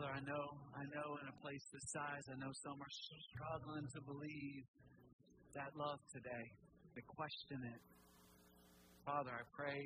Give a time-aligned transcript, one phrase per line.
[0.00, 2.94] Father, I know, I know in a place this size, I know some are
[3.36, 4.64] struggling to believe
[5.52, 6.46] that love today,
[6.96, 7.80] to question it.
[9.04, 9.76] Father, I pray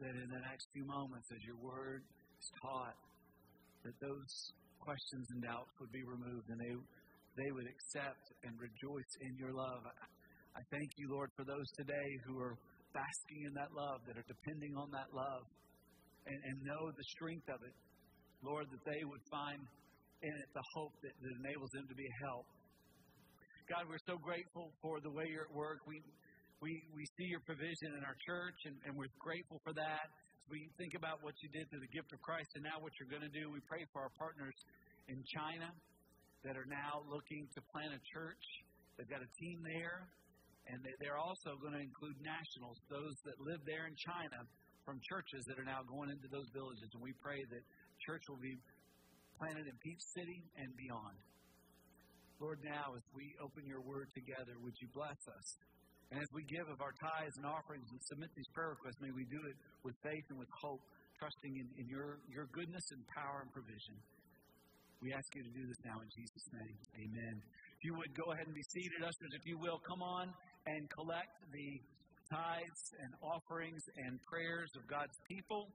[0.00, 2.00] that in the next few moments, as your word
[2.40, 2.96] is taught,
[3.84, 4.32] that those
[4.80, 6.72] questions and doubts would be removed and they,
[7.44, 9.84] they would accept and rejoice in your love.
[10.56, 12.56] I, thank you, Lord, for those today who are
[12.96, 15.44] basking in that love, that are depending on that love,
[16.24, 17.76] and, and know the strength of it.
[18.42, 19.60] Lord, that they would find
[20.22, 22.46] in it the hope that, that enables them to be a help.
[23.68, 25.86] God, we're so grateful for the way you're at work.
[25.86, 26.02] We,
[26.58, 30.10] we, we see your provision in our church, and, and we're grateful for that.
[30.50, 33.08] We think about what you did through the gift of Christ and now what you're
[33.08, 34.56] going to do, we pray for our partners
[35.06, 35.70] in China
[36.42, 38.44] that are now looking to plant a church.
[38.98, 40.10] They've got a team there,
[40.66, 44.42] and they're also going to include nationals, those that live there in China
[44.82, 46.90] from churches that are now going into those villages.
[46.92, 47.62] And we pray that
[48.06, 48.56] church will be
[49.38, 51.16] planted in Peach City and beyond.
[52.40, 55.46] Lord, now as we open your word together, would you bless us?
[56.10, 59.12] And as we give of our tithes and offerings and submit these prayer requests, may
[59.14, 60.82] we do it with faith and with hope,
[61.20, 63.94] trusting in, in your, your goodness and power and provision.
[65.00, 66.76] We ask you to do this now in Jesus' name.
[67.08, 67.36] Amen.
[67.40, 70.28] If you would go ahead and be seated, ushers, if you will, come on
[70.68, 71.70] and collect the
[72.28, 75.66] tithes and offerings and prayers of God's people.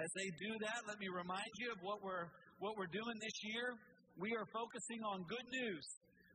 [0.00, 2.32] As they do that, let me remind you of what we're
[2.64, 3.76] what we're doing this year.
[4.16, 5.84] We are focusing on good news.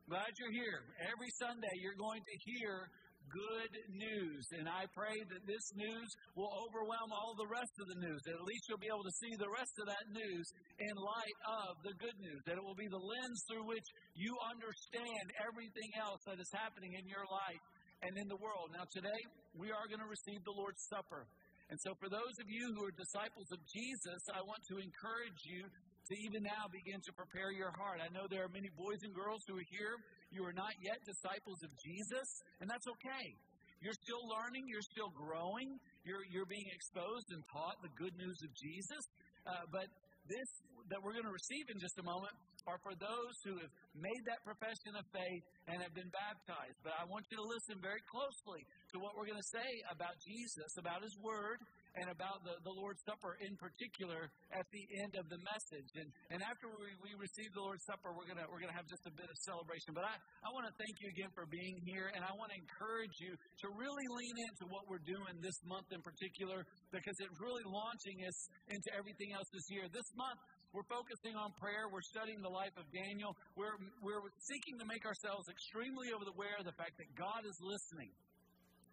[0.10, 0.82] Glad you're here.
[1.08, 2.88] Every Sunday you're going to hear
[3.28, 4.44] good news.
[4.56, 8.20] And I pray that this news will overwhelm all the rest of the news.
[8.24, 10.46] That at least you'll be able to see the rest of that news
[10.80, 12.40] in light of the good news.
[12.48, 16.96] That it will be the lens through which you understand everything else that is happening
[16.96, 17.64] in your life
[18.06, 18.72] and in the world.
[18.78, 19.22] Now, today,
[19.58, 21.26] we are going to receive the Lord's Supper.
[21.70, 25.42] And so, for those of you who are disciples of Jesus, I want to encourage
[25.44, 28.00] you to even now begin to prepare your heart.
[28.00, 30.00] I know there are many boys and girls who are here.
[30.32, 32.28] You are not yet disciples of Jesus,
[32.64, 33.36] and that's okay.
[33.84, 35.76] You're still learning, you're still growing,
[36.08, 39.04] you're, you're being exposed and taught the good news of Jesus.
[39.46, 39.92] Uh, but
[40.28, 40.50] this
[40.88, 42.32] that we're going to receive in just a moment
[42.68, 46.78] are for those who have made that profession of faith and have been baptized.
[46.84, 50.20] But I want you to listen very closely to what we're going to say about
[50.20, 51.64] Jesus, about His Word,
[51.98, 55.90] and about the, the Lord's Supper in particular at the end of the message.
[55.98, 59.02] And, and after we, we receive the Lord's Supper, we're going we're gonna have just
[59.10, 59.98] a bit of celebration.
[59.98, 60.14] But I,
[60.46, 63.34] I want to thank you again for being here, and I want to encourage you
[63.34, 66.62] to really lean into what we're doing this month in particular
[66.94, 68.38] because it's really launching us
[68.70, 69.90] into everything else this year.
[69.90, 70.38] This month,
[70.78, 71.90] we're focusing on prayer.
[71.90, 73.34] We're studying the life of Daniel.
[73.58, 78.14] We're, we're seeking to make ourselves extremely aware of the fact that God is listening.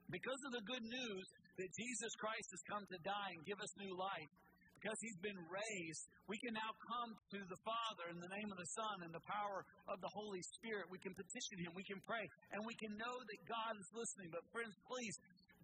[0.08, 1.26] Because of the good news
[1.60, 4.32] that Jesus Christ has come to die and give us new life,
[4.80, 8.56] because he's been raised, we can now come to the Father in the name of
[8.56, 9.60] the Son and the power
[9.92, 10.88] of the Holy Spirit.
[10.88, 12.24] We can petition him, we can pray,
[12.56, 14.32] and we can know that God is listening.
[14.32, 15.16] But friends, please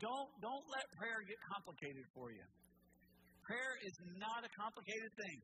[0.04, 2.44] don't don't let prayer get complicated for you.
[3.44, 5.40] Prayer is not a complicated thing.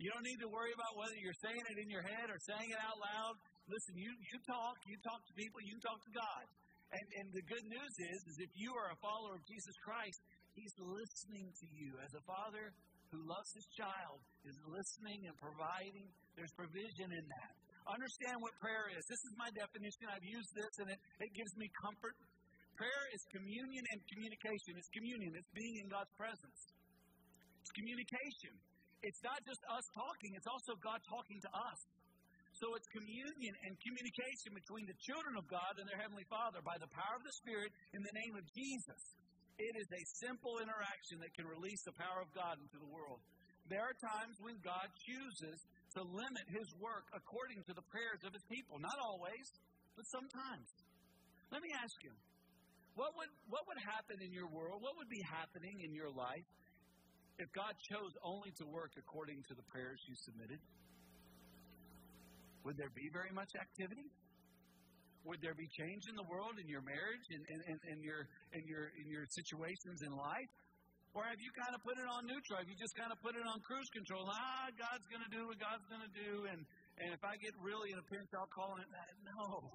[0.00, 2.68] You don't need to worry about whether you're saying it in your head or saying
[2.72, 3.34] it out loud.
[3.70, 6.44] Listen, you, you talk, you talk to people, you talk to God.
[6.92, 10.20] And, and the good news is, is if you are a follower of Jesus Christ,
[10.52, 11.96] He's listening to you.
[12.04, 12.76] As a father
[13.12, 17.52] who loves his child is listening and providing, there's provision in that.
[17.88, 19.04] Understand what prayer is.
[19.08, 20.08] This is my definition.
[20.08, 22.16] I've used this and it, it gives me comfort.
[22.76, 24.80] Prayer is communion and communication.
[24.80, 26.60] It's communion, it's being in God's presence.
[27.60, 28.54] It's communication.
[29.02, 31.80] It's not just us talking, it's also God talking to us.
[32.54, 36.78] So it's communion and communication between the children of God and their Heavenly Father by
[36.78, 39.02] the power of the Spirit in the name of Jesus.
[39.58, 43.18] It is a simple interaction that can release the power of God into the world.
[43.66, 45.58] There are times when God chooses
[45.98, 48.78] to limit His work according to the prayers of His people.
[48.78, 49.46] Not always,
[49.98, 50.68] but sometimes.
[51.50, 52.14] Let me ask you
[52.94, 54.84] what would, what would happen in your world?
[54.84, 56.44] What would be happening in your life
[57.42, 60.62] if God chose only to work according to the prayers you submitted?
[62.62, 64.06] Would there be very much activity?
[65.26, 68.30] Would there be change in the world, in your marriage, in, in, in, in, your,
[68.54, 70.50] in, your, in your situations in life?
[71.14, 72.62] Or have you kind of put it on neutral?
[72.62, 74.22] Have you just kind of put it on cruise control?
[74.30, 76.62] Ah, God's going to do what God's going to do, and,
[77.02, 79.10] and if I get really in a pinch, I'll call it that.
[79.26, 79.68] No.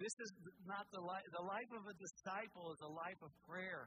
[0.00, 0.30] This is
[0.66, 1.22] not the life.
[1.30, 3.86] The life of a disciple is a life of prayer.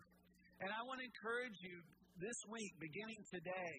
[0.63, 1.83] And I want to encourage you
[2.19, 3.75] this week, beginning today,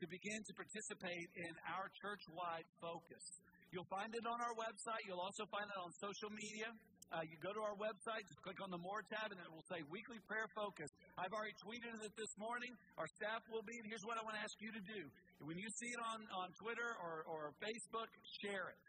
[0.00, 3.24] to begin to participate in our church wide focus.
[3.72, 5.02] You'll find it on our website.
[5.08, 6.68] You'll also find it on social media.
[7.08, 9.64] Uh, you go to our website, just click on the More tab, and it will
[9.72, 10.92] say Weekly Prayer Focus.
[11.16, 12.68] I've already tweeted it this morning.
[13.00, 13.72] Our staff will be.
[13.80, 15.00] And here's what I want to ask you to do.
[15.40, 18.12] When you see it on, on Twitter or, or Facebook,
[18.44, 18.80] share it.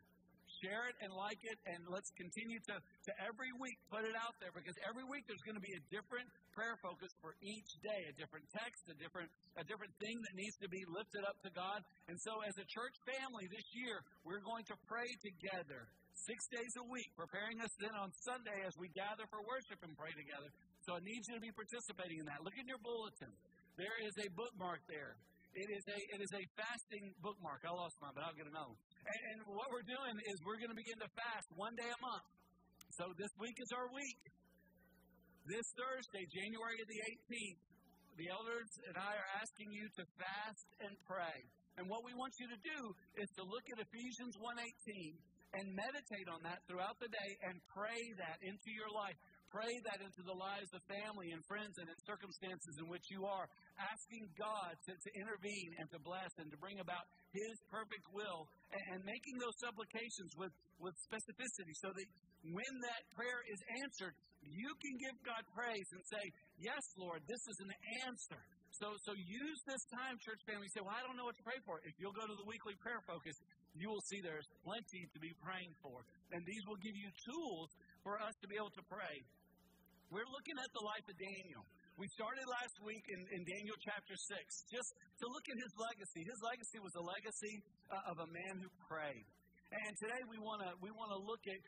[0.60, 4.36] Share it and like it, and let's continue to, to every week put it out
[4.44, 8.02] there because every week there's going to be a different prayer focus for each day,
[8.12, 11.52] a different text, a different a different thing that needs to be lifted up to
[11.56, 11.80] God.
[12.12, 15.88] And so, as a church family this year, we're going to pray together
[16.28, 19.96] six days a week, preparing us then on Sunday as we gather for worship and
[19.96, 20.52] pray together.
[20.84, 22.44] So I need you to be participating in that.
[22.44, 23.32] Look in your bulletin.
[23.80, 25.16] There is a bookmark there.
[25.54, 27.66] It is a it is a fasting bookmark.
[27.66, 28.82] I lost mine, but I'll get another one.
[29.06, 32.00] And, and what we're doing is we're going to begin to fast one day a
[32.00, 32.28] month.
[33.02, 34.22] So this week is our week.
[35.50, 37.62] This Thursday, January the 18th,
[38.22, 41.38] the elders and I are asking you to fast and pray.
[41.80, 42.80] And what we want you to do
[43.18, 45.16] is to look at Ephesians 1:18
[45.58, 49.18] and meditate on that throughout the day and pray that into your life.
[49.50, 53.26] Pray that into the lives of family and friends and in circumstances in which you
[53.26, 53.50] are,
[53.82, 58.46] asking God to, to intervene and to bless and to bring about His perfect will
[58.70, 62.08] and, and making those supplications with, with specificity so that
[62.54, 64.14] when that prayer is answered,
[64.46, 66.24] you can give God praise and say,
[66.62, 67.74] Yes, Lord, this is an
[68.06, 68.42] answer.
[68.78, 70.70] So, so use this time, church family.
[70.70, 71.82] Say, well, I don't know what to pray for.
[71.82, 73.34] If you'll go to the weekly prayer focus,
[73.74, 76.06] you will see there's plenty to be praying for.
[76.32, 77.70] And these will give you tools
[78.06, 79.26] for us to be able to pray.
[80.10, 81.62] We're looking at the life of Daniel.
[81.94, 84.26] We started last week in, in Daniel chapter 6,
[84.74, 84.90] just
[85.22, 86.26] to look at his legacy.
[86.26, 87.56] His legacy was a legacy
[87.94, 89.26] uh, of a man who prayed.
[89.70, 91.62] And today we want to we want to look at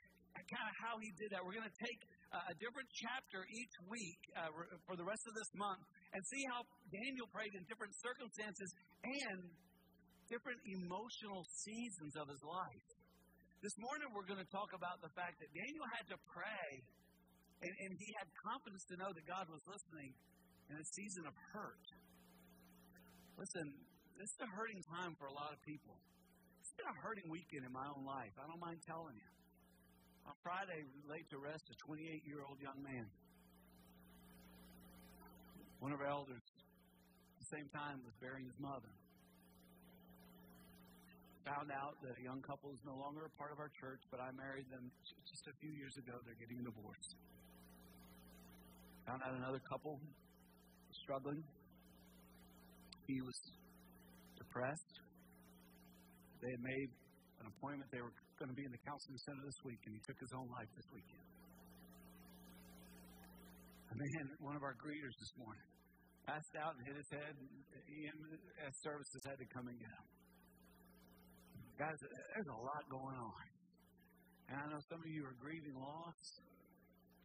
[0.49, 1.45] kind of how he did that.
[1.45, 2.01] We're going to take
[2.33, 4.49] uh, a different chapter each week uh,
[4.89, 8.73] for the rest of this month and see how Daniel prayed in different circumstances
[9.05, 9.53] and
[10.33, 12.87] different emotional seasons of his life.
[13.61, 16.81] This morning, we're going to talk about the fact that Daniel had to pray,
[17.61, 20.17] and, and he had confidence to know that God was listening
[20.69, 21.85] in a season of hurt.
[23.37, 23.73] Listen,
[24.17, 25.97] this is a hurting time for a lot of people.
[26.61, 28.33] It's been a hurting weekend in my own life.
[28.37, 29.29] I don't mind telling you.
[30.25, 33.09] On Friday, we laid to rest a 28 year old young man.
[35.81, 38.93] One of our elders, at the same time, was burying his mother
[41.45, 44.21] found out that a young couple is no longer a part of our church, but
[44.21, 44.93] I married them
[45.25, 46.13] just a few years ago.
[46.21, 47.17] They're getting a divorce.
[49.11, 49.99] Found out another couple
[51.03, 51.43] struggling.
[53.11, 53.35] He was
[54.39, 54.95] depressed.
[56.39, 56.87] They had made
[57.43, 57.91] an appointment.
[57.91, 60.31] They were going to be in the counseling center this week, and he took his
[60.31, 61.27] own life this weekend.
[63.91, 65.67] A man, one of our greeters this morning,
[66.23, 67.35] passed out and hit his head.
[67.35, 67.51] And
[67.83, 70.07] EMS services had to come and get him.
[71.75, 73.43] Guys, there's a lot going on.
[74.47, 76.15] And I know some of you are grieving loss.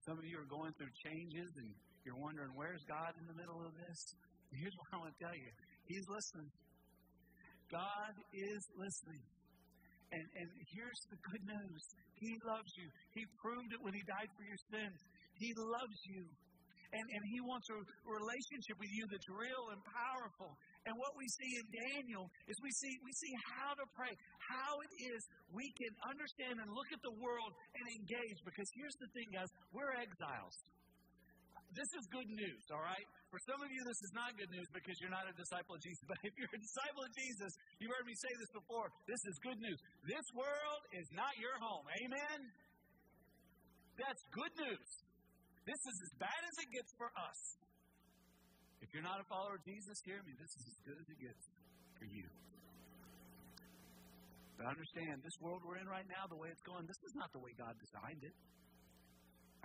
[0.06, 1.66] Some of you are going through changes and
[2.06, 3.98] you're wondering, where's God in the middle of this?
[4.54, 5.50] Here's what I want to tell you
[5.90, 6.46] He's listening.
[7.66, 9.18] God is listening.
[10.14, 11.82] And, and here's the good news
[12.22, 12.86] He loves you.
[13.18, 14.98] He proved it when He died for your sins.
[15.42, 16.22] He loves you.
[16.94, 20.54] And, and He wants a relationship with you that's real and powerful.
[20.86, 24.78] And what we see in Daniel is we see, we see how to pray, how
[24.86, 25.18] it is
[25.50, 28.38] we can understand and look at the world and engage.
[28.46, 30.54] Because here's the thing, guys we're exiles.
[31.74, 33.06] This is good news, all right?
[33.28, 35.82] For some of you, this is not good news because you're not a disciple of
[35.82, 36.00] Jesus.
[36.08, 37.50] But if you're a disciple of Jesus,
[37.82, 38.88] you've heard me say this before.
[39.10, 39.78] This is good news.
[40.06, 41.84] This world is not your home.
[42.06, 42.38] Amen?
[43.98, 44.88] That's good news.
[45.66, 47.65] This is as bad as it gets for us.
[48.86, 50.30] If you're not a follower of Jesus, hear me.
[50.38, 51.42] This is as good as it gets
[51.98, 52.26] for you.
[54.54, 57.28] But understand, this world we're in right now, the way it's going, this is not
[57.34, 58.32] the way God designed it.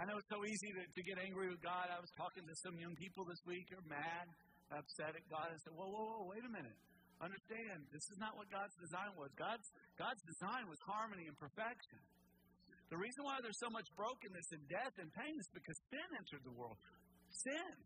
[0.02, 1.94] I know it's so easy to, to get angry with God.
[1.94, 4.26] I was talking to some young people this week who are mad,
[4.74, 5.54] upset at God.
[5.54, 6.76] I said, whoa, whoa, whoa, wait a minute.
[7.22, 9.30] Understand, this is not what God's design was.
[9.38, 9.70] God's,
[10.02, 12.02] God's design was harmony and perfection.
[12.90, 16.44] The reason why there's so much brokenness and death and pain is because sin entered
[16.44, 16.82] the world.
[17.32, 17.78] Sin.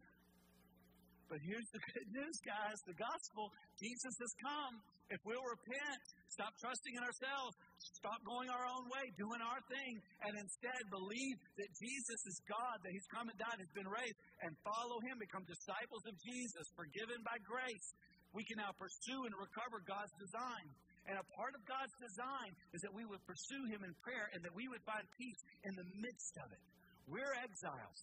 [1.29, 2.77] But here's the good news, guys.
[2.85, 3.49] The gospel,
[3.81, 4.75] Jesus has come.
[5.13, 6.01] If we'll repent,
[6.33, 11.37] stop trusting in ourselves, stop going our own way, doing our thing, and instead believe
[11.61, 15.21] that Jesus is God, that He's come and died, has been raised, and follow Him,
[15.21, 17.93] become disciples of Jesus, forgiven by grace,
[18.35, 20.67] we can now pursue and recover God's design.
[21.07, 24.43] And a part of God's design is that we would pursue Him in prayer and
[24.43, 26.61] that we would find peace in the midst of it.
[27.07, 28.01] We're exiles.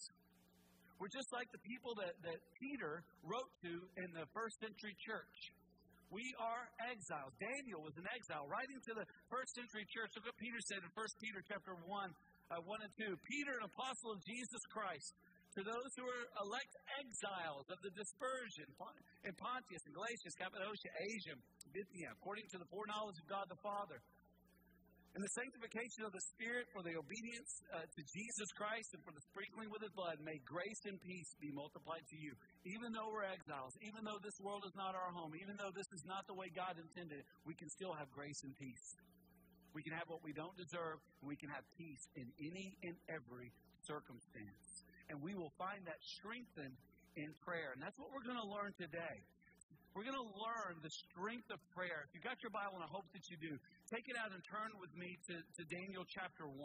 [1.01, 5.37] We're just like the people that, that Peter wrote to in the first century church.
[6.13, 7.33] We are exiles.
[7.41, 8.45] Daniel was an exile.
[8.45, 11.89] Writing to the first century church, look what Peter said in 1 Peter chapter 1,
[11.89, 13.17] uh, 1 and 2.
[13.25, 15.09] Peter, an apostle of Jesus Christ,
[15.57, 18.69] to those who are elect exiles of the dispersion
[19.25, 21.35] in Pontus and Galatia, Cappadocia, Asia,
[21.73, 24.01] Bithynia, according to the foreknowledge of God the Father,
[25.13, 29.13] and the sanctification of the Spirit for the obedience uh, to Jesus Christ and for
[29.13, 32.33] the sprinkling with His blood, may grace and peace be multiplied to you.
[32.65, 35.89] Even though we're exiles, even though this world is not our home, even though this
[35.93, 38.97] is not the way God intended we can still have grace and peace.
[39.75, 42.97] We can have what we don't deserve, and we can have peace in any and
[43.09, 43.53] every
[43.89, 44.85] circumstance.
[45.09, 46.77] And we will find that strengthened
[47.17, 47.73] in prayer.
[47.77, 49.17] And that's what we're going to learn today.
[49.93, 52.09] We're going to learn the strength of prayer.
[52.09, 53.53] If you've got your Bible, and I hope that you do,
[53.93, 56.57] take it out and turn with me to, to Daniel chapter 1.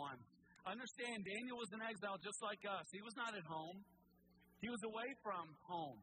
[0.64, 2.88] Understand, Daniel was in exile just like us.
[2.96, 3.84] He was not at home,
[4.64, 6.00] he was away from home.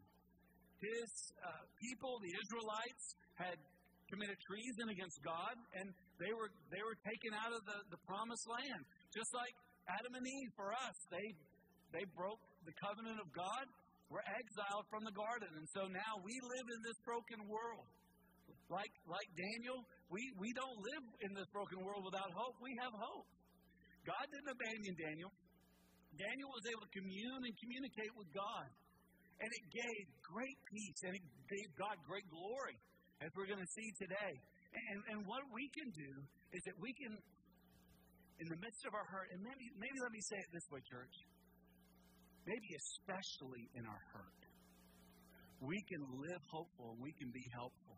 [0.84, 1.08] His
[1.40, 3.04] uh, people, the Israelites,
[3.40, 3.56] had
[4.12, 8.44] committed treason against God, and they were, they were taken out of the, the promised
[8.52, 8.84] land.
[9.16, 9.54] Just like
[9.88, 11.24] Adam and Eve for us, they,
[11.96, 13.64] they broke the covenant of God
[14.14, 15.50] we're exiled from the garden.
[15.58, 17.90] And so now we live in this broken world.
[18.70, 22.54] Like, like Daniel, we, we don't live in this broken world without hope.
[22.62, 23.26] We have hope.
[24.06, 25.34] God didn't abandon Daniel.
[26.14, 28.70] Daniel was able to commune and communicate with God.
[29.42, 32.78] And it gave great peace and it gave God great glory,
[33.18, 34.32] as we're going to see today.
[34.94, 36.12] And, and what we can do
[36.54, 37.18] is that we can,
[38.38, 40.78] in the midst of our hurt, and maybe, maybe let me say it this way,
[40.86, 41.33] church
[42.46, 44.42] maybe especially in our hurt,
[45.60, 47.96] we can live hopeful and we can be helpful.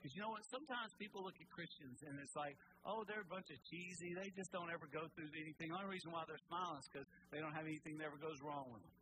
[0.00, 0.40] Because you know what?
[0.48, 2.56] Sometimes people look at Christians and it's like,
[2.88, 4.16] oh, they're a bunch of cheesy.
[4.16, 5.68] They just don't ever go through anything.
[5.68, 8.40] The only reason why they're smiling is because they don't have anything that ever goes
[8.40, 8.96] wrong with them.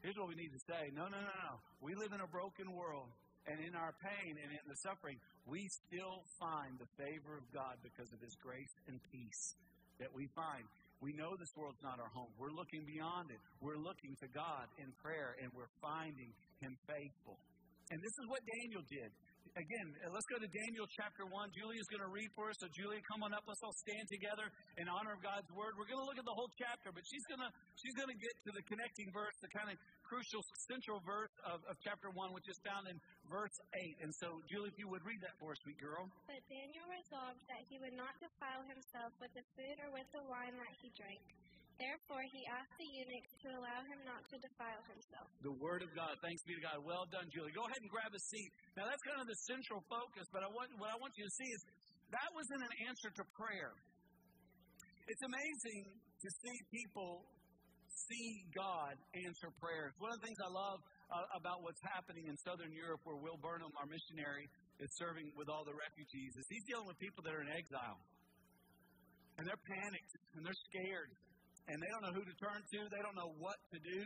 [0.00, 1.52] Here's what we need to say no, no, no, no.
[1.84, 3.12] We live in a broken world.
[3.48, 5.16] And in our pain and in the suffering,
[5.48, 9.56] we still find the favor of God because of His grace and peace
[9.96, 10.64] that we find.
[11.00, 12.28] We know this world's not our home.
[12.36, 13.40] We're looking beyond it.
[13.64, 16.28] We're looking to God in prayer, and we're finding
[16.60, 17.40] Him faithful.
[17.90, 19.08] And this is what Daniel did
[19.56, 21.32] again, uh, let's go to Daniel chapter 1.
[21.54, 22.58] Julia's going to read for us.
[22.60, 23.46] So, Julia, come on up.
[23.46, 24.46] Let's all stand together
[24.78, 25.74] in honor of God's word.
[25.74, 28.18] We're going to look at the whole chapter, but she's going to she's going to
[28.18, 29.76] get to the connecting verse, the kind of
[30.06, 34.06] crucial central verse of, of chapter 1, which is found in verse 8.
[34.06, 36.06] And so, Julie, if you would read that for us, sweet girl.
[36.26, 40.22] But Daniel resolved that he would not defile himself with the food or with the
[40.26, 41.22] wine that he drank.
[41.80, 45.24] Therefore, he asked the eunuch to allow him not to defile himself.
[45.40, 46.12] The Word of God.
[46.20, 46.84] Thanks be to God.
[46.84, 47.56] Well done, Julie.
[47.56, 48.52] Go ahead and grab a seat.
[48.76, 51.34] Now, that's kind of the central focus, but I want, what I want you to
[51.40, 51.60] see is
[52.12, 53.72] that wasn't an answer to prayer.
[55.08, 55.88] It's amazing
[56.20, 57.24] to see people
[57.88, 59.96] see God answer prayers.
[59.96, 63.40] One of the things I love uh, about what's happening in Southern Europe, where Will
[63.40, 64.52] Burnham, our missionary,
[64.84, 68.04] is serving with all the refugees, is he's dealing with people that are in exile.
[69.40, 71.10] And they're panicked and they're scared
[71.68, 72.78] and they don't know who to turn to.
[72.88, 74.02] They don't know what to do.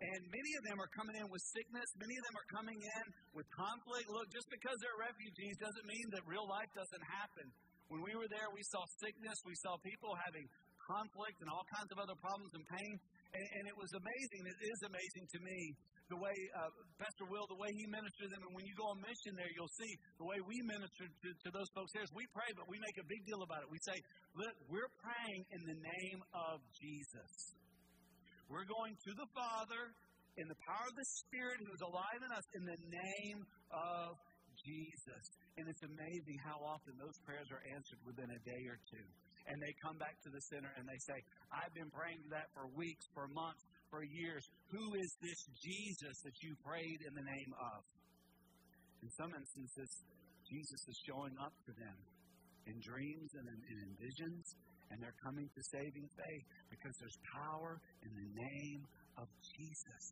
[0.00, 1.84] And many of them are coming in with sickness.
[2.00, 3.04] Many of them are coming in
[3.36, 4.08] with conflict.
[4.08, 7.52] Look, just because they're refugees doesn't mean that real life doesn't happen.
[7.92, 9.36] When we were there, we saw sickness.
[9.44, 10.48] We saw people having
[10.88, 12.94] conflict and all kinds of other problems and pain.
[13.30, 14.40] And, and it was amazing.
[14.42, 15.58] It is amazing to me
[16.10, 16.66] the way uh,
[16.98, 18.42] Pastor Will, the way he ministered them.
[18.42, 21.48] And when you go on mission there, you'll see the way we minister to, to
[21.54, 23.70] those folks there is we pray, but we make a big deal about it.
[23.70, 23.94] We say,
[24.34, 27.30] look, we're praying in the name of Jesus.
[28.50, 29.94] We're going to the Father
[30.34, 34.18] in the power of the Spirit who is alive in us in the name of
[34.66, 35.24] Jesus.
[35.54, 39.06] And it's amazing how often those prayers are answered within a day or two.
[39.48, 41.18] And they come back to the center and they say,
[41.52, 44.44] I've been praying for that for weeks, for months, for years.
[44.70, 47.80] Who is this Jesus that you prayed in the name of?
[49.02, 49.90] In some instances,
[50.46, 51.98] Jesus is showing up to them
[52.68, 54.44] in dreams and in, and in visions,
[54.90, 58.82] and they're coming to saving faith because there's power in the name
[59.18, 60.04] of Jesus.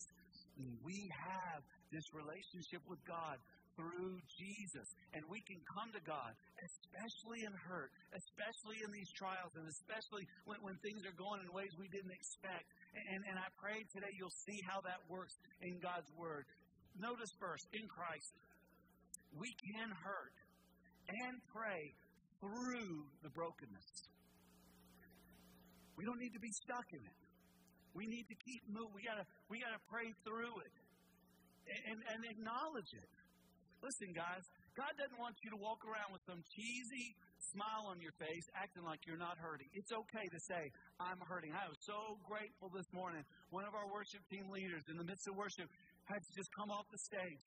[0.59, 3.39] And we have this relationship with God
[3.79, 4.91] through Jesus.
[5.15, 10.27] And we can come to God, especially in hurt, especially in these trials, and especially
[10.43, 12.67] when, when things are going in ways we didn't expect.
[13.15, 16.43] And, and I pray today you'll see how that works in God's Word.
[16.99, 18.35] Notice first, in Christ,
[19.39, 20.37] we can hurt
[21.07, 21.95] and pray
[22.43, 24.11] through the brokenness.
[25.95, 27.19] We don't need to be stuck in it.
[27.95, 28.95] We need to keep moving.
[28.95, 30.75] We gotta we gotta pray through it
[31.91, 33.11] and, and acknowledge it.
[33.79, 34.43] Listen, guys,
[34.75, 37.15] God doesn't want you to walk around with some cheesy
[37.55, 39.71] smile on your face, acting like you're not hurting.
[39.71, 40.63] It's okay to say,
[40.99, 41.55] I'm hurting.
[41.55, 43.23] I was so grateful this morning.
[43.55, 45.71] One of our worship team leaders in the midst of worship
[46.11, 47.43] had to just come off the stage.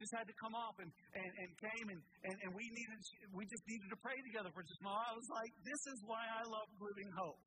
[0.00, 2.98] Just had to come off and, and, and came and, and, and we needed
[3.30, 5.06] we just needed to pray together for just a moment.
[5.06, 7.38] I was like, this is why I love Living Hope.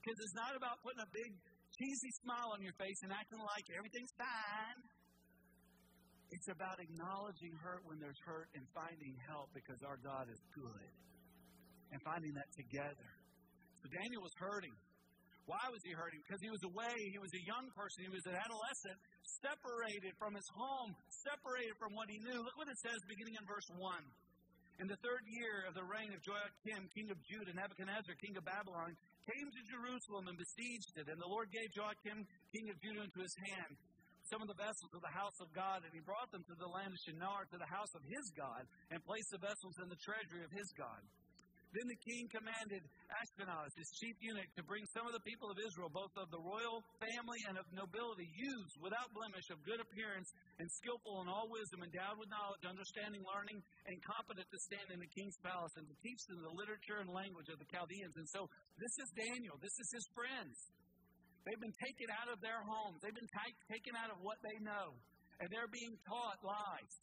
[0.00, 1.36] Because it's not about putting a big
[1.76, 4.78] cheesy smile on your face and acting like everything's fine.
[6.34, 10.90] It's about acknowledging hurt when there's hurt and finding help because our God is good
[11.94, 13.08] and finding that together.
[13.78, 14.74] So Daniel was hurting.
[15.46, 16.18] Why was he hurting?
[16.26, 16.96] Because he was away.
[17.14, 18.02] He was a young person.
[18.02, 18.98] He was an adolescent,
[19.46, 20.90] separated from his home,
[21.22, 22.42] separated from what he knew.
[22.42, 23.86] Look what it says beginning in verse 1.
[24.82, 28.42] In the third year of the reign of Jehoiakim, king of Judah, Nebuchadnezzar, king of
[28.42, 28.90] Babylon,
[29.22, 31.06] came to Jerusalem and besieged it.
[31.06, 33.78] And the Lord gave Jehoiakim, king of Judah, into his hand
[34.30, 36.70] some of the vessels of the house of God, and he brought them to the
[36.70, 40.00] land of Shinar, to the house of his God, and placed the vessels in the
[40.00, 41.02] treasury of his God.
[41.74, 45.58] Then the king commanded Ashpenaz, his chief eunuch, to bring some of the people of
[45.58, 50.30] Israel, both of the royal family and of nobility, youths without blemish, of good appearance,
[50.62, 53.58] and skillful in all wisdom, endowed with knowledge, understanding, learning,
[53.90, 57.10] and competent to stand in the king's palace, and to teach them the literature and
[57.10, 58.14] language of the Chaldeans.
[58.22, 58.46] And so
[58.78, 59.58] this is Daniel.
[59.58, 60.54] This is his friends.
[61.44, 63.04] They've been taken out of their homes.
[63.04, 64.96] They've been t- taken out of what they know.
[65.40, 66.94] And they're being taught lies.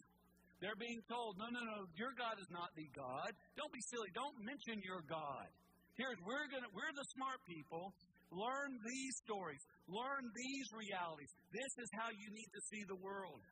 [0.62, 3.29] They're being told, no, no, no, your God is not the God.
[3.57, 4.10] Don't be silly.
[4.13, 5.50] Don't mention your God.
[5.98, 7.93] Here's we're gonna we're the smart people.
[8.31, 9.60] Learn these stories.
[9.91, 11.29] Learn these realities.
[11.51, 13.43] This is how you need to see the world.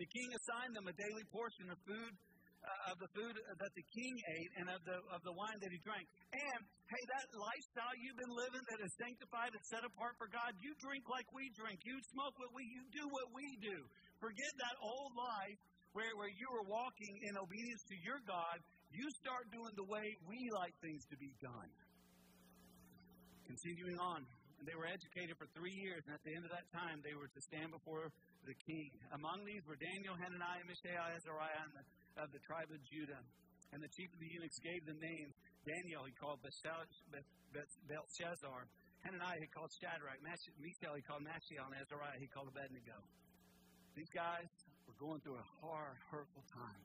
[0.00, 2.12] The king assigned them a daily portion of food
[2.60, 5.72] uh, of the food that the king ate and of the of the wine that
[5.72, 6.04] he drank.
[6.32, 10.52] And hey, that lifestyle you've been living that is sanctified and set apart for God,
[10.60, 13.78] you drink like we drink, you smoke what we you do what we do.
[14.20, 15.58] Forget that old life
[15.92, 18.62] where, where you were walking in obedience to your God,
[18.94, 21.70] you start doing the way we like things to be done.
[23.46, 24.22] Continuing on,
[24.62, 27.26] they were educated for three years, and at the end of that time, they were
[27.26, 28.12] to stand before
[28.46, 28.90] the king.
[29.16, 31.84] Among these were Daniel, Hananiah, Mishael, Azariah, and the
[32.18, 33.20] of the tribe of Judah.
[33.70, 35.30] And the chief of the eunuchs gave the name
[35.62, 38.60] Daniel, he called Belshazzar.
[39.04, 40.18] Hananiah, he called Shadrach.
[40.24, 41.60] Mishael, he called Meshach.
[41.60, 42.96] And Azariah, he called Abednego.
[43.94, 44.48] These guys
[44.88, 46.82] were going through a hard, hurtful time.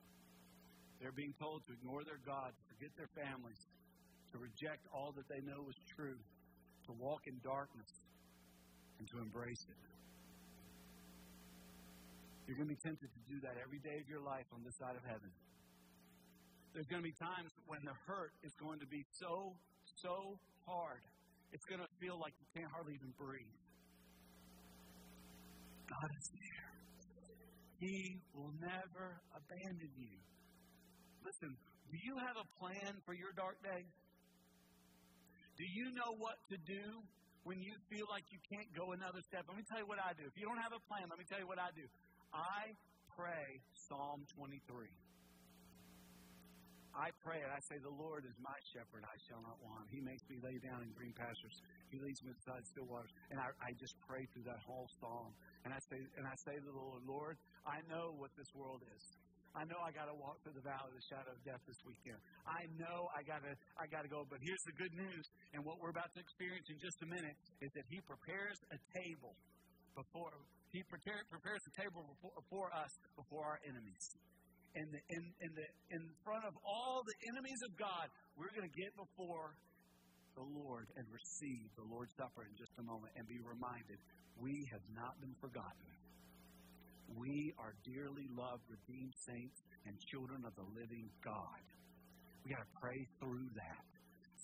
[1.00, 3.60] They're being told to ignore their God, to forget their families,
[4.32, 6.16] to reject all that they know is true,
[6.88, 7.92] to walk in darkness,
[8.98, 9.76] and to embrace it.
[12.46, 14.78] You're going to be tempted to do that every day of your life on this
[14.78, 15.34] side of heaven.
[16.70, 19.50] There's going to be times when the hurt is going to be so,
[19.98, 21.02] so hard.
[21.50, 23.58] It's going to feel like you can't hardly even breathe.
[25.90, 26.70] God is there.
[27.82, 30.14] He will never abandon you.
[31.26, 31.50] Listen,
[31.90, 33.82] do you have a plan for your dark day?
[35.58, 36.82] Do you know what to do
[37.42, 39.48] when you feel like you can't go another step?
[39.48, 40.28] Let me tell you what I do.
[40.28, 41.86] If you don't have a plan, let me tell you what I do.
[42.32, 42.74] I
[43.14, 44.88] pray Psalm 23.
[46.96, 49.84] I pray and I say, The Lord is my shepherd, I shall not want.
[49.92, 51.56] He makes me lay down in green pastures.
[51.92, 53.12] He leads me beside still waters.
[53.28, 55.36] And I, I just pray through that whole psalm.
[55.68, 57.36] And I say, and I say to the Lord, Lord,
[57.68, 59.04] I know what this world is.
[59.56, 61.80] I know I got to walk through the valley of the shadow of death this
[61.88, 62.20] weekend.
[62.44, 64.24] I know I got to I got to go.
[64.28, 65.24] But here's the good news,
[65.56, 68.78] and what we're about to experience in just a minute is that He prepares a
[68.92, 69.32] table
[69.96, 70.30] before
[70.76, 74.04] he prepare, prepares the table before, for us before our enemies.
[74.76, 78.68] In, the, in, in, the, in front of all the enemies of God, we're going
[78.68, 79.56] to get before
[80.36, 83.96] the Lord and receive the Lord's Supper in just a moment and be reminded
[84.36, 85.88] we have not been forgotten.
[87.16, 91.64] We are dearly loved, redeemed saints and children of the living God.
[92.44, 93.88] We got to pray through that.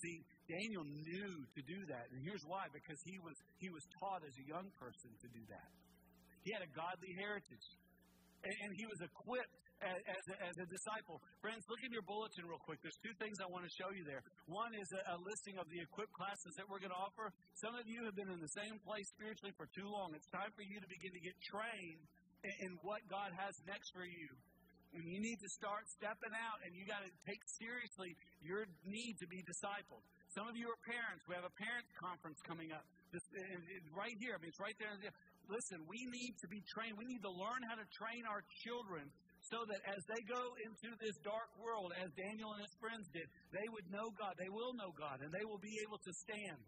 [0.01, 4.21] See, Daniel knew to do that, and here's why: because he was he was taught
[4.27, 5.71] as a young person to do that.
[6.43, 7.67] He had a godly heritage.
[8.43, 11.23] And, and he was equipped as, as, a, as, a, disciple.
[11.39, 12.79] Friends, look in your bulletin real quick.
[12.83, 14.23] There's two things I want to show you there.
[14.51, 17.31] One is a, a listing of the equipped classes that we're going to offer.
[17.59, 20.11] Some of you have been in the same place spiritually for too long.
[20.11, 22.03] It's time for you to begin to get trained
[22.43, 24.27] in, in what God has next for you.
[24.93, 28.13] And you need to start stepping out, and you got to take seriously
[28.45, 30.05] your need to be discipled.
[30.33, 31.21] Some of you are parents.
[31.29, 32.81] We have a parents conference coming up.
[33.13, 33.21] This,
[33.93, 34.33] right here.
[34.33, 34.89] I mean, it's right there
[35.49, 36.95] listen, we need to be trained.
[36.95, 39.07] We need to learn how to train our children
[39.51, 43.27] so that as they go into this dark world, as Daniel and his friends did,
[43.51, 44.33] they would know God.
[44.39, 46.59] They will know God, and they will be able to stand.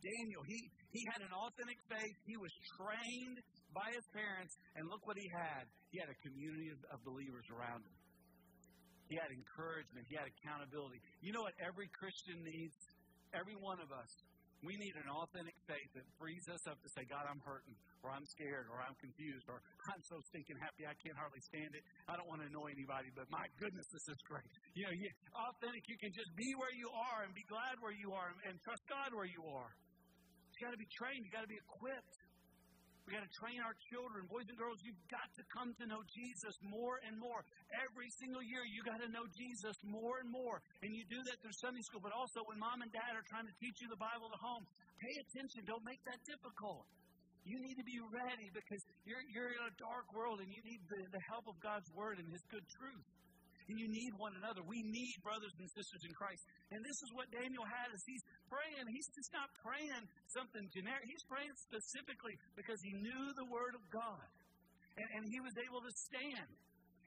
[0.00, 0.60] Daniel, he,
[0.92, 2.16] he had an authentic faith.
[2.24, 3.38] He was trained
[3.76, 5.68] by his parents, and look what he had.
[5.92, 7.96] He had a community of, of believers around him.
[9.12, 10.08] He had encouragement.
[10.08, 10.98] He had accountability.
[11.22, 12.74] You know what every Christian needs?
[13.34, 14.12] Every one of us
[14.64, 18.08] we need an authentic faith that frees us up to say, God, I'm hurting, or
[18.08, 19.60] I'm scared, or I'm confused, or
[19.92, 21.86] I'm so stinking happy I can't hardly stand it.
[22.08, 24.48] I don't want to annoy anybody, but my goodness, this is great.
[24.72, 27.94] You know, you, authentic, you can just be where you are and be glad where
[27.94, 29.72] you are and, and trust God where you are.
[30.56, 31.20] You got to be trained.
[31.20, 32.16] You got to be equipped.
[33.06, 34.82] We got to train our children, boys and girls.
[34.82, 37.38] You've got to come to know Jesus more and more.
[37.86, 40.58] Every single year, you got to know Jesus more and more.
[40.82, 43.46] And you do that through Sunday school, but also when mom and dad are trying
[43.46, 44.66] to teach you the Bible at home,
[44.98, 45.62] pay attention.
[45.70, 46.82] Don't make that difficult.
[47.46, 50.82] You need to be ready because you're, you're in a dark world and you need
[50.90, 53.06] the, the help of God's Word and His good truth.
[53.70, 54.62] And you need one another.
[54.62, 56.42] We need brothers and sisters in Christ.
[56.70, 58.84] And this is what Daniel had as he's praying.
[58.90, 61.04] He's just not praying something generic.
[61.06, 64.28] He's praying specifically because he knew the Word of God.
[64.96, 66.50] And, and he was able to stand.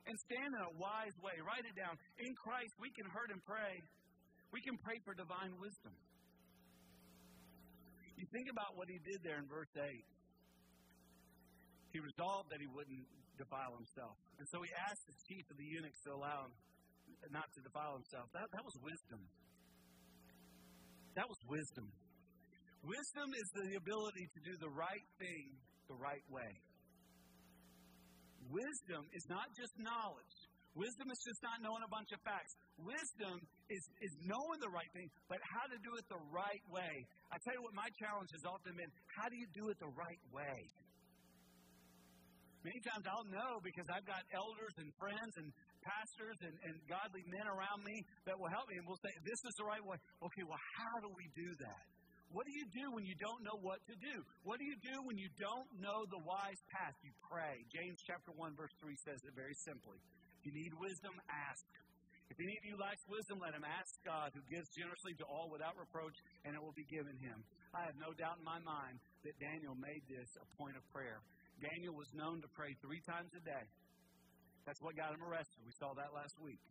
[0.07, 1.37] And stand in a wise way.
[1.43, 1.93] Write it down.
[2.17, 3.77] In Christ, we can hurt and pray.
[4.49, 5.93] We can pray for divine wisdom.
[8.17, 9.85] You think about what he did there in verse 8.
[11.93, 13.05] He resolved that he wouldn't
[13.37, 14.17] defile himself.
[14.41, 16.53] And so he asked the chief of the eunuchs to allow him
[17.31, 18.27] not to defile himself.
[18.33, 19.23] That, that was wisdom.
[21.19, 21.91] That was wisdom.
[22.79, 25.51] Wisdom is the ability to do the right thing
[25.91, 26.47] the right way.
[28.47, 30.35] Wisdom is not just knowledge.
[30.79, 32.55] Wisdom is just not knowing a bunch of facts.
[32.79, 33.35] Wisdom
[33.67, 37.03] is, is knowing the right thing, but how to do it the right way.
[37.27, 38.87] I tell you what, my challenge has often been
[39.19, 40.71] how do you do it the right way?
[42.63, 45.51] Many times I'll know because I've got elders and friends and
[45.89, 49.41] pastors and, and godly men around me that will help me and will say, This
[49.41, 49.97] is the right way.
[50.21, 51.83] Okay, well, how do we do that?
[52.29, 54.21] What do you do when you don't know what to do?
[54.45, 56.93] What do you do when you don't know the wise path?
[57.01, 57.57] You pray.
[57.73, 59.97] James chapter 1, verse 3 says it very simply.
[60.37, 61.65] If you need wisdom, ask.
[62.29, 65.49] If any of you lacks wisdom, let him ask God, who gives generously to all
[65.49, 66.13] without reproach,
[66.45, 67.41] and it will be given him.
[67.73, 71.25] I have no doubt in my mind that Daniel made this a point of prayer.
[71.57, 73.65] Daniel was known to pray three times a day.
[74.69, 75.65] That's what got him arrested.
[75.65, 76.61] We saw that last week.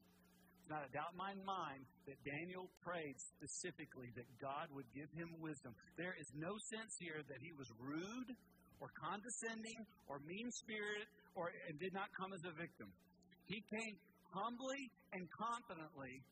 [0.62, 5.11] It's not a doubt in my mind that Daniel prayed specifically that God would give
[5.18, 5.74] him wisdom.
[5.98, 8.30] There is no sense here that he was rude
[8.78, 12.87] or condescending or mean spirited or and did not come as a victim.
[13.50, 13.98] He came
[14.30, 16.22] humbly and confidently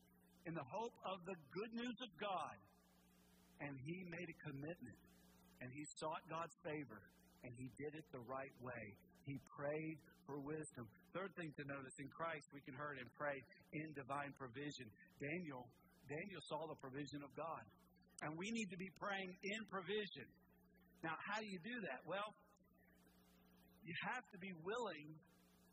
[0.47, 2.55] in the hope of the good news of God.
[3.59, 5.01] And he made a commitment
[5.59, 7.03] and he sought God's favor
[7.43, 8.95] and he did it the right way.
[9.27, 10.87] He prayed for wisdom.
[11.17, 13.41] Third thing to notice in Christ, we can hurt and pray
[13.73, 14.85] in divine provision.
[15.17, 15.65] Daniel,
[16.05, 17.65] Daniel saw the provision of God.
[18.21, 20.29] And we need to be praying in provision.
[21.01, 22.05] Now, how do you do that?
[22.05, 22.29] Well,
[23.81, 25.17] you have to be willing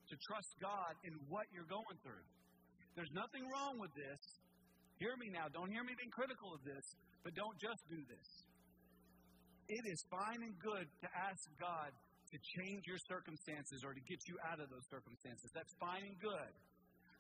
[0.09, 2.25] to trust God in what you're going through.
[2.97, 4.21] There's nothing wrong with this.
[4.97, 5.53] Hear me now.
[5.53, 6.85] Don't hear me being critical of this,
[7.21, 8.29] but don't just do this.
[9.69, 11.93] It is fine and good to ask God
[12.35, 15.55] to change your circumstances or to get you out of those circumstances.
[15.55, 16.53] That's fine and good.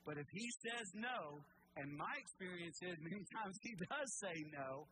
[0.02, 1.38] But if He says no,
[1.78, 4.90] and my experience is many times He does say no,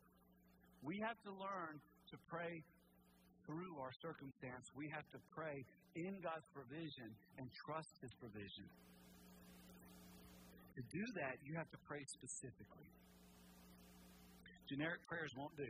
[0.86, 1.74] we have to learn
[2.14, 2.62] to pray
[3.42, 4.70] through our circumstance.
[4.78, 5.66] We have to pray
[5.98, 7.10] in God's provision
[7.42, 8.70] and trust His provision.
[10.78, 12.86] To do that, you have to pray specifically.
[14.70, 15.68] Generic prayers won't do.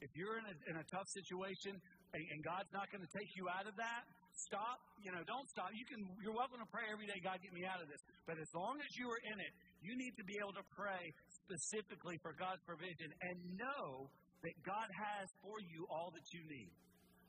[0.00, 1.80] If you're in a, in a tough situation
[2.14, 4.02] and, and God's not going to take you out of that,
[4.46, 4.78] stop.
[5.02, 5.74] You know, don't stop.
[5.74, 6.00] You can.
[6.22, 7.18] You're welcome to pray every day.
[7.18, 8.00] God, get me out of this.
[8.24, 11.02] But as long as you are in it, you need to be able to pray
[11.44, 14.08] specifically for God's provision and know
[14.46, 16.72] that God has for you all that you need.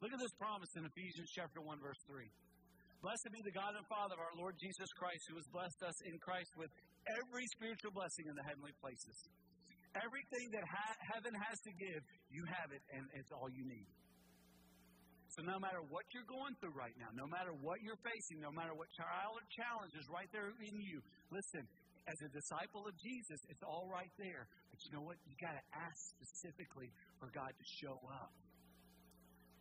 [0.04, 2.28] Look at this promise in Ephesians chapter 1 verse 3.
[3.00, 5.98] Blessed be the God and Father of our Lord Jesus Christ who has blessed us
[6.04, 6.72] in Christ with
[7.06, 9.16] every spiritual blessing in the heavenly places.
[9.96, 13.88] Everything that ha- heaven has to give, you have it, and it's all you need.
[15.36, 18.56] So, no matter what you're going through right now, no matter what you're facing, no
[18.56, 21.68] matter what trial or challenge is right there in you, listen,
[22.08, 24.48] as a disciple of Jesus, it's all right there.
[24.72, 25.20] But you know what?
[25.28, 26.88] You got to ask specifically
[27.20, 28.32] for God to show up.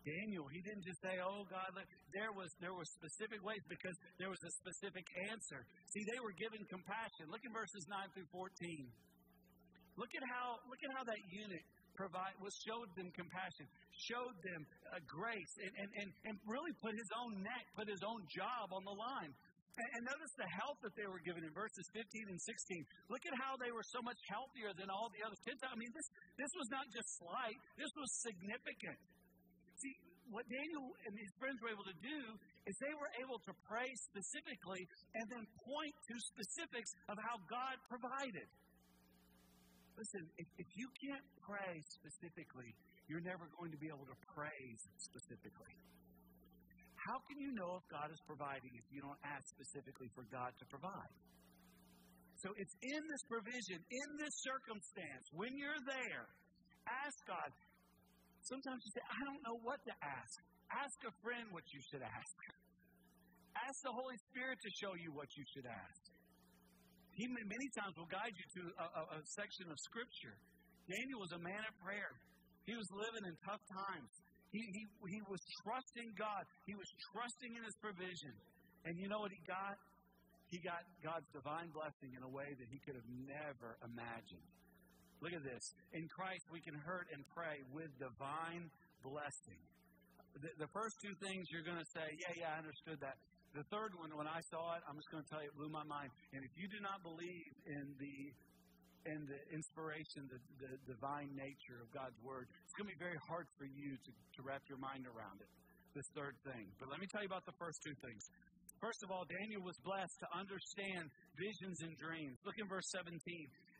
[0.05, 1.73] Daniel, he didn't just say, "Oh God,"
[2.13, 5.65] there was there were specific ways because there was a specific answer.
[5.91, 7.33] See, they were given compassion.
[7.33, 8.93] Look at verses nine through fourteen.
[9.97, 14.67] Look at how look at how that eunuch provide was showed them compassion, showed them
[14.91, 18.71] uh, grace, and, and, and, and really put his own neck, put his own job
[18.75, 19.33] on the line.
[19.75, 23.11] And, and notice the help that they were given in verses 15 and 16.
[23.11, 25.61] Look at how they were so much healthier than all the other others.
[25.67, 28.99] I mean, this, this was not just slight, this was significant.
[29.83, 29.95] See,
[30.31, 32.21] what Daniel and his friends were able to do
[32.65, 34.89] is they were able to pray specifically
[35.21, 38.49] and then point to specifics of how God provided.
[39.95, 42.71] Listen, if, if you can't pray specifically,
[43.07, 45.75] you're never going to be able to praise specifically.
[47.07, 50.51] How can you know if God is providing if you don't ask specifically for God
[50.57, 51.15] to provide?
[52.41, 56.27] So it's in this provision, in this circumstance, when you're there,
[56.89, 57.49] ask God,
[58.45, 60.37] Sometimes you say, I don't know what to ask.
[60.69, 62.37] Ask a friend what you should ask.
[63.57, 66.01] Ask the Holy Spirit to show you what you should ask.
[67.14, 70.35] He many times will guide you to a, a, a section of Scripture.
[70.90, 72.12] Daniel was a man of prayer.
[72.66, 74.11] He was living in tough times.
[74.50, 76.42] He, he, he was trusting God.
[76.66, 78.35] He was trusting in His provision.
[78.85, 79.81] And you know what he got?
[80.53, 84.44] He got God's divine blessing in a way that he could have never imagined.
[85.24, 85.64] Look at this.
[85.96, 88.68] In Christ, we can hurt and pray with divine
[89.00, 89.61] blessing.
[90.37, 93.16] The, the first two things you're going to say, yeah, yeah, I understood that.
[93.55, 95.71] The third one, when I saw it, I'm just going to tell you, it blew
[95.71, 96.11] my mind.
[96.35, 98.35] And if you do not believe in the
[99.05, 103.21] in the inspiration, the, the divine nature of God's Word, it's going to be very
[103.29, 105.51] hard for you to, to wrap your mind around it.
[105.93, 106.73] This third thing.
[106.81, 108.25] But let me tell you about the first two things.
[108.81, 112.37] First of all, Daniel was blessed to understand visions and dreams.
[112.45, 113.17] Look in verse 17.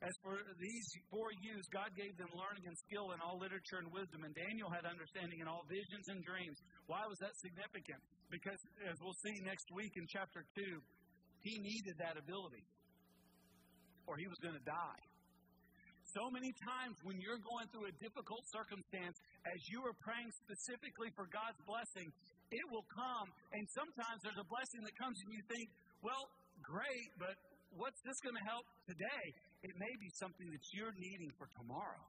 [0.01, 3.89] As for these four youths, God gave them learning and skill in all literature and
[3.93, 6.57] wisdom, and Daniel had understanding in all visions and dreams.
[6.87, 8.01] Why was that significant?
[8.31, 8.59] Because,
[8.89, 10.63] as we'll see next week in chapter 2,
[11.45, 12.65] he needed that ability,
[14.09, 15.03] or he was going to die.
[16.15, 19.19] So many times when you're going through a difficult circumstance,
[19.51, 22.07] as you are praying specifically for God's blessing,
[22.55, 23.29] it will come.
[23.51, 25.67] And sometimes there's a blessing that comes and you think,
[26.07, 26.31] well,
[26.63, 27.35] great, but
[27.75, 29.25] what's this going to help today?
[29.67, 32.05] It may be something that you're needing for tomorrow.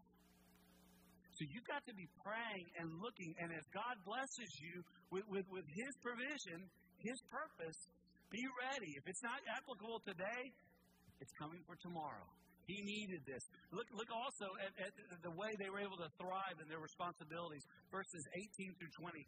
[1.36, 4.80] So you've got to be praying and looking, and as God blesses you
[5.12, 6.64] with, with, with His provision,
[7.04, 7.76] His purpose,
[8.32, 8.96] be ready.
[8.96, 10.44] If it's not applicable today,
[11.20, 12.24] it's coming for tomorrow.
[12.66, 13.44] He needed this.
[13.70, 17.62] Look, look also at, at the way they were able to thrive in their responsibilities.
[17.94, 19.22] Verses 18 through 20.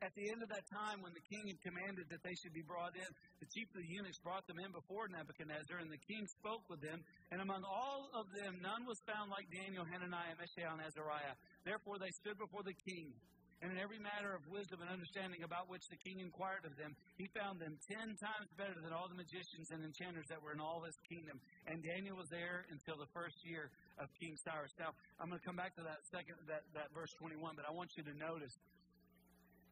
[0.00, 2.64] At the end of that time, when the king had commanded that they should be
[2.64, 6.24] brought in, the chief of the eunuchs brought them in before Nebuchadnezzar, and the king
[6.40, 7.04] spoke with them.
[7.28, 11.36] And among all of them, none was found like Daniel, Hananiah, Mishael, and Azariah.
[11.68, 13.12] Therefore, they stood before the king.
[13.60, 16.96] And in every matter of wisdom and understanding about which the king inquired of them,
[17.20, 20.64] he found them ten times better than all the magicians and enchanters that were in
[20.64, 21.36] all his kingdom.
[21.68, 23.68] And Daniel was there until the first year
[24.00, 24.72] of King Cyrus.
[24.80, 27.72] Now, I'm going to come back to that second, that, that verse 21, but I
[27.76, 28.56] want you to notice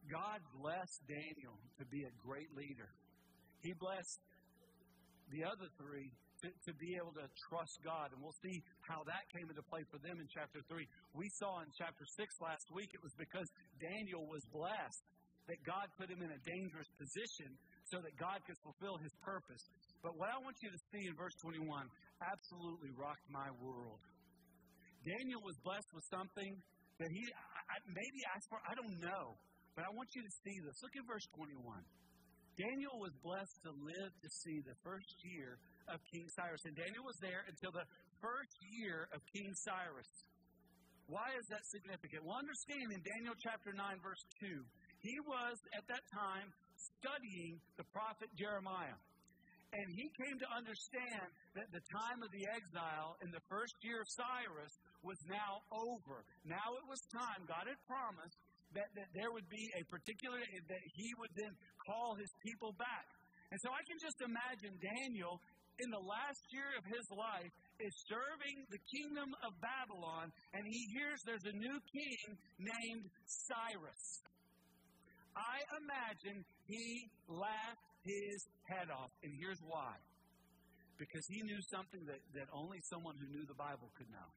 [0.09, 2.89] God blessed Daniel to be a great leader.
[3.61, 4.19] He blessed
[5.29, 6.09] the other three
[6.41, 8.09] to, to be able to trust God.
[8.09, 10.81] And we'll see how that came into play for them in chapter 3.
[11.13, 13.45] We saw in chapter 6 last week it was because
[13.77, 15.03] Daniel was blessed
[15.51, 17.53] that God put him in a dangerous position
[17.89, 19.61] so that God could fulfill his purpose.
[20.05, 21.65] But what I want you to see in verse 21
[22.21, 23.99] absolutely rocked my world.
[25.03, 26.53] Daniel was blessed with something
[27.01, 27.21] that he
[27.69, 28.19] I, maybe
[28.49, 29.37] for, I don't know.
[29.79, 30.75] But I want you to see this.
[30.83, 31.55] Look at verse 21.
[32.59, 35.55] Daniel was blessed to live to see the first year
[35.87, 36.67] of King Cyrus.
[36.67, 37.87] And Daniel was there until the
[38.19, 40.11] first year of King Cyrus.
[41.07, 42.27] Why is that significant?
[42.27, 44.51] Well, understand in Daniel chapter 9, verse 2,
[44.99, 46.51] he was at that time
[46.99, 48.99] studying the prophet Jeremiah.
[49.71, 51.23] And he came to understand
[51.55, 54.75] that the time of the exile in the first year of Cyrus
[55.07, 56.27] was now over.
[56.43, 57.47] Now it was time.
[57.47, 58.35] God had promised
[58.77, 61.53] that, that there would be a particular, that he would then
[61.85, 63.07] call his people back.
[63.49, 65.41] And so I can just imagine Daniel
[65.79, 70.81] in the last year of his life is serving the kingdom of Babylon, and he
[70.91, 72.25] hears there's a new king
[72.59, 74.05] named Cyrus.
[75.39, 79.95] I imagine he laughed his head off, and here's why.
[80.99, 84.29] Because he knew something that, that only someone who knew the Bible could know.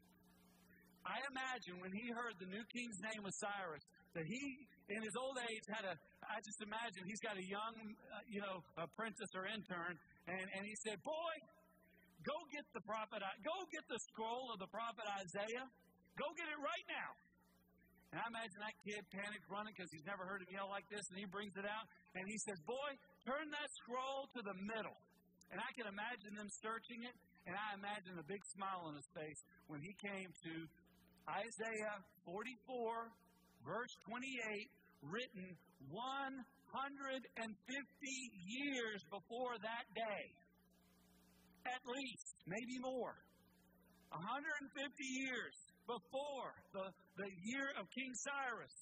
[1.02, 3.82] I imagine when he heard the new king's name was Cyrus,
[4.14, 4.42] that he,
[4.92, 5.94] in his old age, had a,
[6.24, 7.74] I just imagine he's got a young,
[8.12, 9.96] uh, you know, apprentice or intern,
[10.28, 11.34] and, and he said, Boy,
[12.22, 15.66] go get the prophet, go get the scroll of the prophet Isaiah.
[16.20, 17.10] Go get it right now.
[18.12, 21.00] And I imagine that kid panicked running because he's never heard him yell like this,
[21.08, 22.90] and he brings it out, and he says, Boy,
[23.24, 25.00] turn that scroll to the middle.
[25.48, 27.16] And I can imagine them searching it,
[27.48, 30.52] and I imagine a big smile on his face when he came to
[31.24, 33.08] Isaiah 44,
[33.64, 34.70] verse 28,
[35.02, 35.46] written
[35.90, 37.22] 150
[38.46, 40.24] years before that day.
[41.66, 43.14] At least, maybe more.
[44.10, 44.76] 150
[45.24, 45.54] years
[45.86, 48.76] before the, the year of King Cyrus.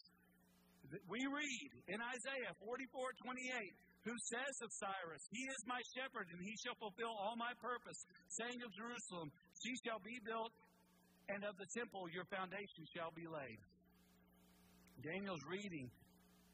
[1.06, 6.40] We read in Isaiah 44 28, who says of Cyrus, He is my shepherd, and
[6.42, 8.00] he shall fulfill all my purpose,
[8.42, 9.30] saying of Jerusalem,
[9.62, 10.50] She shall be built,
[11.30, 13.60] and of the temple your foundation shall be laid.
[15.00, 15.88] Daniel's reading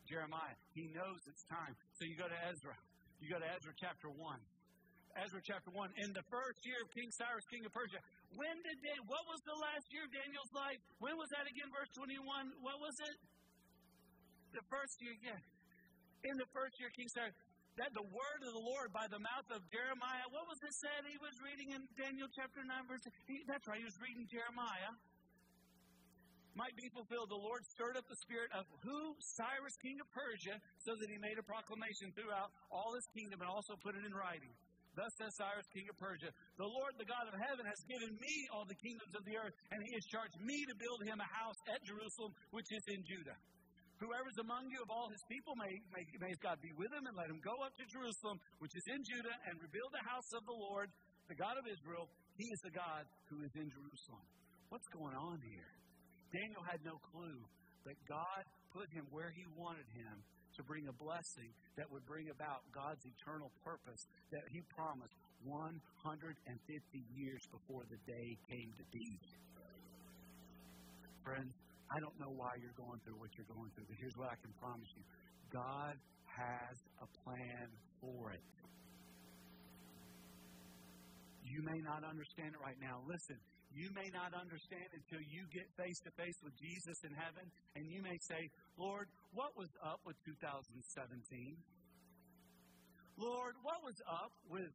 [0.07, 0.55] Jeremiah.
[0.73, 1.75] He knows it's time.
[1.99, 2.75] So you go to Ezra.
[3.19, 4.17] You go to Ezra chapter 1.
[5.19, 5.91] Ezra chapter 1.
[5.99, 7.99] In the first year of King Cyrus, king of Persia.
[8.37, 10.79] When did they, what was the last year of Daniel's life?
[11.01, 12.21] When was that again, verse 21?
[12.61, 13.17] What was it?
[14.55, 15.41] The first year, yeah.
[16.29, 17.35] In the first year, King Cyrus,
[17.81, 21.05] that the word of the Lord by the mouth of Jeremiah, what was it said
[21.09, 23.05] he was reading in Daniel chapter 9, verse?
[23.29, 24.93] He, that's right, he was reading Jeremiah
[26.57, 29.15] might be fulfilled, the Lord stirred up the spirit of who?
[29.37, 33.51] Cyrus, king of Persia, so that he made a proclamation throughout all his kingdom and
[33.53, 34.51] also put it in writing.
[34.97, 38.35] Thus says Cyrus, king of Persia, The Lord, the God of heaven, has given me
[38.49, 41.31] all the kingdoms of the earth, and he has charged me to build him a
[41.37, 43.37] house at Jerusalem, which is in Judah.
[44.01, 47.05] Whoever is among you of all his people, may, may, may God be with him,
[47.05, 50.33] and let him go up to Jerusalem, which is in Judah, and rebuild the house
[50.33, 50.89] of the Lord,
[51.29, 52.09] the God of Israel.
[52.41, 54.25] He is the God who is in Jerusalem.
[54.73, 55.77] What's going on here?
[56.33, 57.41] Daniel had no clue
[57.87, 58.43] that God
[58.75, 60.15] put him where he wanted him
[60.57, 65.13] to bring a blessing that would bring about God's eternal purpose that he promised
[65.45, 66.35] 150
[67.13, 69.09] years before the day came to be.
[71.23, 71.53] Friends,
[71.93, 74.39] I don't know why you're going through what you're going through, but here's what I
[74.41, 75.05] can promise you
[75.53, 77.69] God has a plan
[78.01, 78.43] for it.
[81.47, 83.01] You may not understand it right now.
[83.07, 83.39] Listen,
[83.77, 87.45] you may not understand until you get face to face with Jesus in heaven,
[87.77, 88.49] and you may say,
[88.81, 89.05] Lord,
[89.37, 90.73] what was up with 2017?
[93.21, 94.73] Lord, what was up with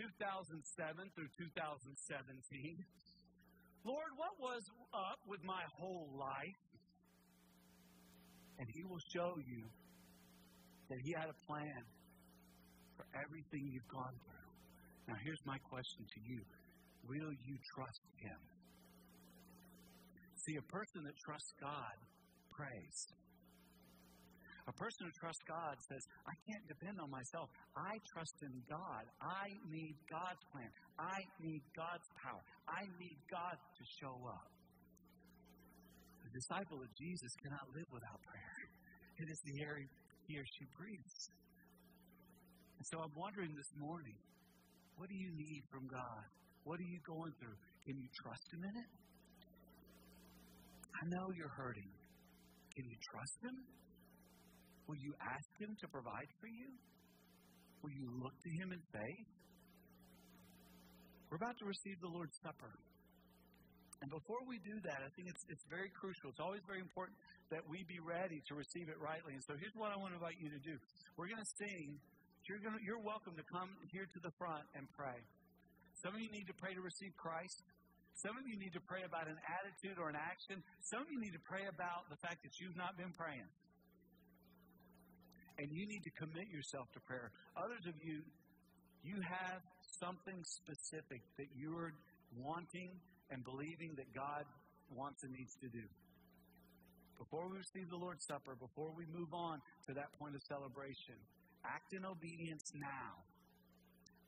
[0.00, 0.64] 2007
[1.12, 2.80] through 2017?
[3.84, 4.64] Lord, what was
[4.96, 6.64] up with my whole life?
[8.58, 9.68] And He will show you
[10.88, 11.84] that He had a plan
[12.96, 14.50] for everything you've gone through.
[15.12, 16.40] Now, here's my question to you
[17.06, 18.40] Will you trust Him?
[20.46, 21.96] See, a person that trusts God
[22.50, 22.98] prays.
[24.68, 27.48] A person who trusts God says, I can't depend on myself.
[27.72, 29.04] I trust in God.
[29.16, 30.68] I need God's plan.
[31.00, 32.44] I need God's power.
[32.68, 34.52] I need God to show up.
[36.28, 38.56] The disciple of Jesus cannot live without prayer.
[39.16, 39.80] It is the air
[40.28, 41.16] he or she breathes.
[42.76, 44.20] And so I'm wondering this morning,
[45.00, 46.28] what do you need from God?
[46.64, 47.56] What are you going through?
[47.86, 48.90] Can you trust Him in it?
[50.98, 51.90] I know you're hurting.
[52.74, 53.56] Can you trust Him?
[54.86, 56.70] Will you ask Him to provide for you?
[57.82, 59.30] Will you look to Him in faith?
[61.30, 62.72] We're about to receive the Lord's Supper.
[64.00, 66.30] And before we do that, I think it's, it's very crucial.
[66.30, 67.18] It's always very important
[67.50, 69.34] that we be ready to receive it rightly.
[69.34, 70.74] And so here's what I want to invite you to do.
[71.18, 71.98] We're going to sing.
[72.46, 75.18] You're, going to, you're welcome to come here to the front and pray.
[76.02, 77.62] Some of you need to pray to receive Christ.
[78.22, 80.62] Some of you need to pray about an attitude or an action.
[80.82, 83.46] Some of you need to pray about the fact that you've not been praying.
[85.58, 87.30] And you need to commit yourself to prayer.
[87.58, 88.22] Others of you,
[89.02, 89.62] you have
[89.98, 91.94] something specific that you're
[92.38, 92.94] wanting
[93.30, 94.46] and believing that God
[94.94, 95.82] wants and needs to do.
[97.18, 99.58] Before we receive the Lord's Supper, before we move on
[99.90, 101.18] to that point of celebration,
[101.66, 103.18] act in obedience now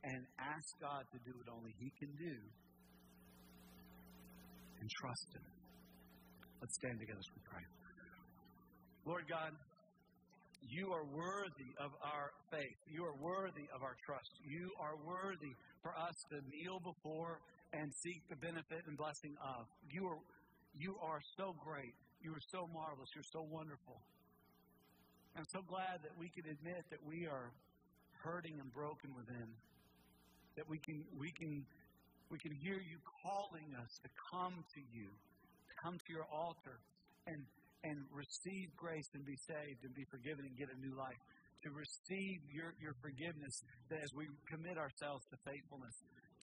[0.04, 2.36] and ask God to do what only He can do
[4.80, 5.46] and trust Him.
[6.60, 7.64] Let's stand together as we pray.
[9.04, 9.52] Lord God,
[10.68, 12.78] you are worthy of our faith.
[12.84, 14.28] You are worthy of our trust.
[14.44, 17.40] You are worthy for us to kneel before
[17.72, 19.64] and seek the benefit and blessing of.
[19.88, 20.20] You are,
[20.76, 21.96] you are so great.
[22.20, 23.08] You are so marvelous.
[23.16, 23.96] You're so wonderful.
[25.36, 27.48] I'm so glad that we can admit that we are
[28.20, 29.48] hurting and broken within
[30.56, 31.62] that we can, we can,
[32.30, 36.78] we can hear you calling us to come to you, to come to your altar
[37.26, 37.42] and,
[37.84, 41.18] and receive grace and be saved and be forgiven and get a new life.
[41.64, 43.52] To receive your, your forgiveness
[43.92, 45.92] that as we commit ourselves to faithfulness.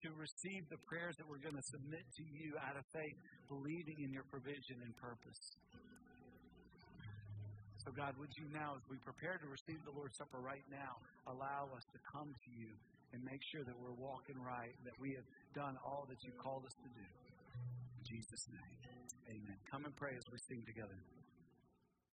[0.05, 3.17] To receive the prayers that we're going to submit to you out of faith,
[3.49, 5.41] believing in your provision and purpose.
[7.81, 11.01] So, God, would you now, as we prepare to receive the Lord's Supper right now,
[11.25, 12.69] allow us to come to you
[13.13, 16.65] and make sure that we're walking right, that we have done all that you called
[16.65, 17.07] us to do.
[17.99, 18.79] In Jesus' name,
[19.31, 19.57] amen.
[19.71, 20.97] Come and pray as we sing together.